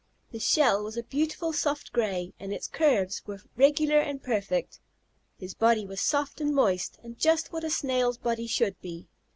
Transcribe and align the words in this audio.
His 0.31 0.41
shell 0.41 0.83
was 0.83 0.97
a 0.97 1.03
beautiful 1.03 1.53
soft 1.53 1.93
gray, 1.93 2.33
and 2.39 2.51
its 2.51 2.67
curves 2.67 3.21
were 3.27 3.39
regular 3.55 3.99
and 3.99 4.19
perfect. 4.19 4.79
His 5.37 5.53
body 5.53 5.85
was 5.85 6.01
soft 6.01 6.41
and 6.41 6.55
moist, 6.55 6.97
and 7.03 7.19
just 7.19 7.53
what 7.53 7.63
a 7.63 7.69
Snail's 7.69 8.17
body 8.17 8.47
should 8.47 8.81
be. 8.81 9.07